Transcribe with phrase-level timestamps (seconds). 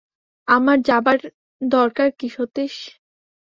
[0.47, 1.19] আমার যাবার
[1.61, 2.75] দরকার কী সতীশ।